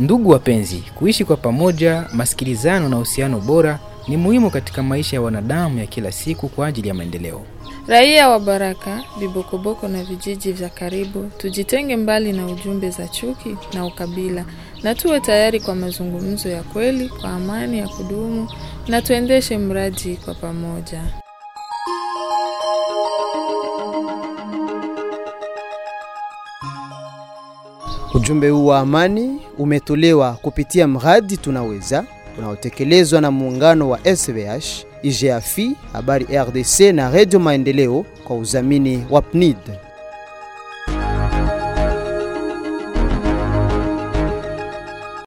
[0.00, 3.78] Ndugu wapenzi, kuishi kwa pamoja, masikilizano na uhusiano bora
[4.08, 7.42] ni muhimu katika maisha ya wanadamu ya kila siku kwa ajili ya maendeleo.
[7.86, 13.86] Raia wa Baraka, Bibokoboko na vijiji vya karibu, tujitenge mbali na ujumbe za chuki na
[13.86, 14.44] ukabila,
[14.82, 18.48] na tuwe tayari kwa mazungumzo ya kweli, kwa amani ya kudumu,
[18.88, 21.02] na tuendeshe mradi kwa pamoja.
[28.14, 32.04] Ujumbe huu wa amani umetolewa kupitia mradi Tunaweza
[32.38, 34.64] unaotekelezwa na muungano wa SVH,
[35.02, 39.56] IGAFI, Habari RDC na Radio Maendeleo kwa uzamini wa PNID.